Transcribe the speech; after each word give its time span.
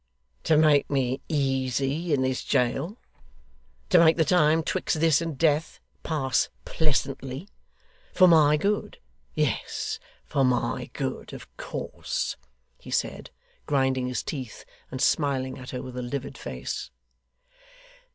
'To 0.41 0.57
make 0.57 0.89
me 0.89 1.21
easy 1.29 2.11
in 2.11 2.23
this 2.23 2.43
jail. 2.43 2.97
To 3.89 3.99
make 3.99 4.17
the 4.17 4.25
time 4.25 4.63
'twixt 4.63 4.99
this 4.99 5.21
and 5.21 5.37
death, 5.37 5.79
pass 6.01 6.49
pleasantly. 6.65 7.47
For 8.11 8.27
my 8.27 8.57
good 8.57 8.97
yes, 9.35 9.99
for 10.25 10.43
my 10.43 10.89
good, 10.93 11.33
of 11.33 11.55
course,' 11.55 12.35
he 12.79 12.89
said, 12.89 13.29
grinding 13.67 14.07
his 14.07 14.23
teeth, 14.23 14.65
and 14.89 14.99
smiling 14.99 15.59
at 15.59 15.69
her 15.69 15.83
with 15.83 15.95
a 15.95 16.01
livid 16.01 16.35
face. 16.35 16.89